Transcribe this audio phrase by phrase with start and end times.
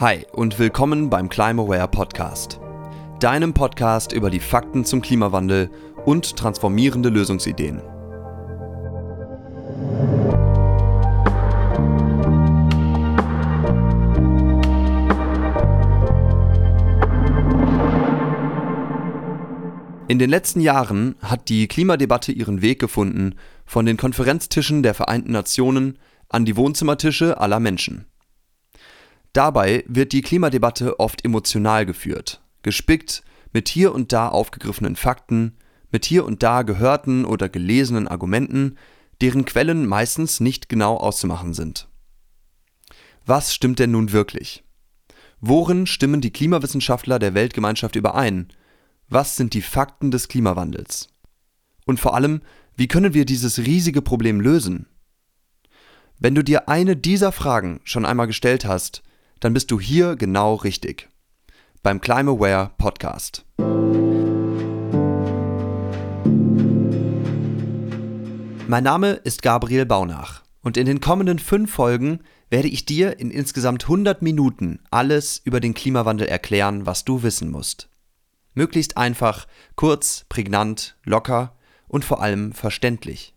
[0.00, 2.58] Hi und willkommen beim Climaware Podcast.
[3.18, 5.68] Deinem Podcast über die Fakten zum Klimawandel
[6.06, 7.82] und transformierende Lösungsideen.
[20.08, 23.34] In den letzten Jahren hat die Klimadebatte ihren Weg gefunden
[23.66, 25.98] von den Konferenztischen der Vereinten Nationen
[26.30, 28.06] an die Wohnzimmertische aller Menschen.
[29.32, 35.56] Dabei wird die Klimadebatte oft emotional geführt, gespickt mit hier und da aufgegriffenen Fakten,
[35.92, 38.76] mit hier und da gehörten oder gelesenen Argumenten,
[39.20, 41.88] deren Quellen meistens nicht genau auszumachen sind.
[43.26, 44.64] Was stimmt denn nun wirklich?
[45.40, 48.48] Worin stimmen die Klimawissenschaftler der Weltgemeinschaft überein?
[49.08, 51.08] Was sind die Fakten des Klimawandels?
[51.86, 52.42] Und vor allem,
[52.76, 54.86] wie können wir dieses riesige Problem lösen?
[56.18, 59.02] Wenn du dir eine dieser Fragen schon einmal gestellt hast,
[59.40, 61.08] dann bist du hier genau richtig.
[61.82, 63.46] Beim Climaware Podcast.
[68.68, 73.30] Mein Name ist Gabriel Baunach und in den kommenden fünf Folgen werde ich dir in
[73.30, 77.88] insgesamt 100 Minuten alles über den Klimawandel erklären, was du wissen musst.
[78.52, 81.56] Möglichst einfach, kurz, prägnant, locker
[81.88, 83.34] und vor allem verständlich.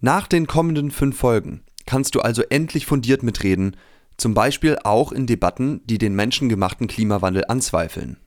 [0.00, 3.76] Nach den kommenden fünf Folgen kannst du also endlich fundiert mitreden
[4.22, 8.18] zum Beispiel auch in Debatten, die den menschengemachten Klimawandel anzweifeln.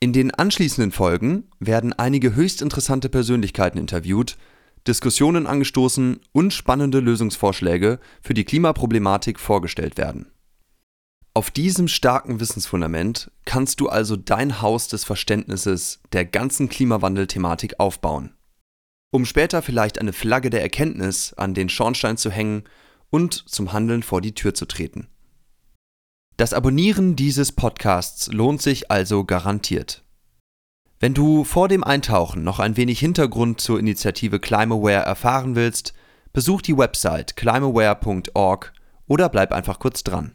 [0.00, 4.38] In den anschließenden Folgen werden einige höchst interessante Persönlichkeiten interviewt,
[4.86, 10.32] Diskussionen angestoßen und spannende Lösungsvorschläge für die Klimaproblematik vorgestellt werden.
[11.34, 18.32] Auf diesem starken Wissensfundament kannst du also dein Haus des Verständnisses der ganzen Klimawandelthematik aufbauen,
[19.10, 22.64] um später vielleicht eine Flagge der Erkenntnis an den Schornstein zu hängen
[23.10, 25.08] und zum Handeln vor die Tür zu treten.
[26.36, 30.04] Das Abonnieren dieses Podcasts lohnt sich also garantiert.
[31.00, 35.94] Wenn du vor dem Eintauchen noch ein wenig Hintergrund zur Initiative Climaware erfahren willst,
[36.32, 38.72] besuch die Website climaware.org
[39.06, 40.34] oder bleib einfach kurz dran.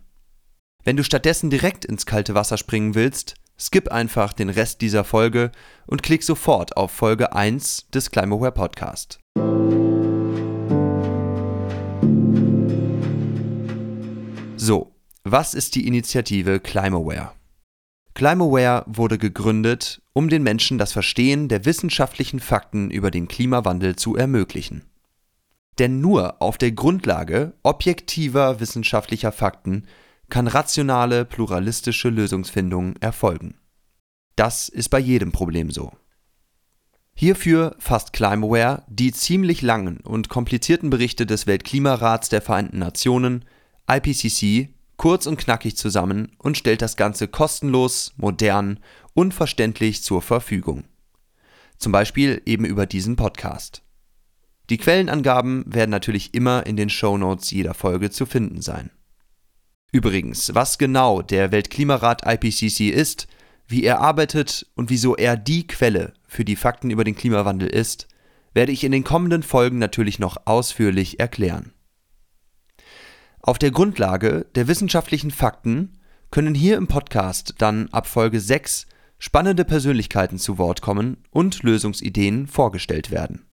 [0.84, 5.52] Wenn du stattdessen direkt ins kalte Wasser springen willst, skip einfach den Rest dieser Folge
[5.86, 9.20] und klick sofort auf Folge 1 des Climaware Podcast.
[14.66, 17.34] So, was ist die Initiative Climaware?
[18.14, 24.16] Climaware wurde gegründet, um den Menschen das Verstehen der wissenschaftlichen Fakten über den Klimawandel zu
[24.16, 24.86] ermöglichen.
[25.80, 29.86] Denn nur auf der Grundlage objektiver wissenschaftlicher Fakten
[30.30, 33.56] kann rationale, pluralistische Lösungsfindung erfolgen.
[34.38, 35.92] Das ist bei jedem Problem so.
[37.16, 43.44] Hierfür fasst Climaware die ziemlich langen und komplizierten Berichte des Weltklimarats der Vereinten Nationen
[43.88, 48.80] IPCC kurz und knackig zusammen und stellt das Ganze kostenlos, modern
[49.14, 50.86] und verständlich zur Verfügung.
[51.78, 53.82] Zum Beispiel eben über diesen Podcast.
[54.70, 58.92] Die Quellenangaben werden natürlich immer in den Show Notes jeder Folge zu finden sein.
[59.92, 63.28] Übrigens, was genau der Weltklimarat IPCC ist,
[63.68, 68.08] wie er arbeitet und wieso er die Quelle für die Fakten über den Klimawandel ist,
[68.54, 71.74] werde ich in den kommenden Folgen natürlich noch ausführlich erklären.
[73.46, 76.00] Auf der Grundlage der wissenschaftlichen Fakten
[76.32, 78.88] können hier im Podcast dann ab Folge 6
[79.20, 83.46] spannende Persönlichkeiten zu Wort kommen und Lösungsideen vorgestellt werden.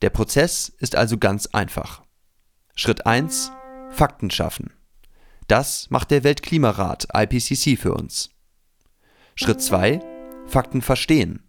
[0.00, 2.02] Der Prozess ist also ganz einfach.
[2.76, 3.52] Schritt 1
[3.90, 4.72] Fakten schaffen.
[5.48, 8.30] Das macht der Weltklimarat IPCC für uns.
[9.34, 10.00] Schritt 2
[10.46, 11.42] Fakten verstehen.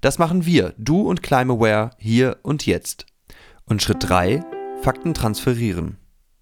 [0.00, 3.06] Das machen wir, du und Climaware, hier und jetzt.
[3.66, 4.44] Und Schritt 3
[4.82, 5.98] Fakten transferieren.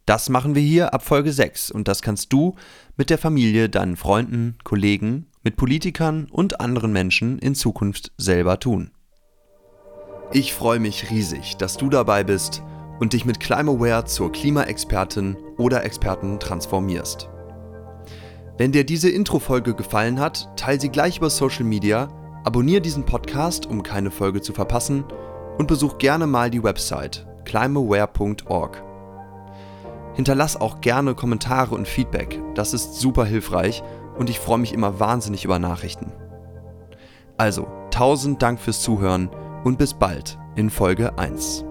[0.07, 2.55] Das machen wir hier ab Folge 6 und das kannst du
[2.97, 8.93] mit der Familie, deinen Freunden, Kollegen, mit Politikern und anderen Menschen in Zukunft selber tun.
[10.33, 12.63] Ich freue mich riesig, dass du dabei bist
[13.01, 17.29] und dich mit Climaware zur Klimaexpertin oder Experten transformierst.
[18.59, 22.09] Wenn dir diese Intro-Folge gefallen hat, teile sie gleich über Social Media,
[22.45, 25.05] abonniere diesen Podcast, um keine Folge zu verpassen
[25.59, 28.86] und besuch gerne mal die Website climaware.org.
[30.17, 33.83] Hinterlass auch gerne Kommentare und Feedback, das ist super hilfreich
[34.19, 36.13] und ich freue mich immer wahnsinnig über Nachrichten.
[37.37, 39.29] Also, tausend Dank fürs Zuhören
[39.63, 41.67] und bis bald in Folge 1.